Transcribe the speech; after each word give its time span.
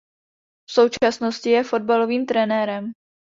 V 0.69 0.71
současnosti 0.71 1.49
je 1.49 1.63
fotbalovým 1.63 2.25
trenérem. 2.25 2.91